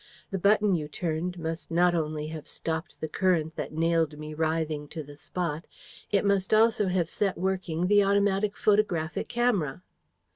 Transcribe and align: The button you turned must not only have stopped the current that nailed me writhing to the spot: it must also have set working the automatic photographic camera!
The 0.31 0.39
button 0.39 0.73
you 0.73 0.87
turned 0.87 1.37
must 1.37 1.69
not 1.69 1.93
only 1.93 2.25
have 2.29 2.47
stopped 2.47 2.99
the 2.99 3.07
current 3.07 3.55
that 3.55 3.71
nailed 3.71 4.17
me 4.17 4.33
writhing 4.33 4.87
to 4.87 5.03
the 5.03 5.15
spot: 5.15 5.67
it 6.09 6.25
must 6.25 6.55
also 6.55 6.87
have 6.87 7.07
set 7.07 7.37
working 7.37 7.85
the 7.85 8.03
automatic 8.03 8.57
photographic 8.57 9.27
camera! 9.27 9.83